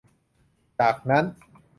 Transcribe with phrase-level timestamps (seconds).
[0.79, 1.25] จากนั้น